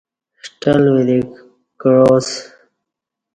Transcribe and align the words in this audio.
ݜٹل 0.43 0.81
وری 0.93 1.19
کعا 1.79 2.03
اسہ 2.15 2.35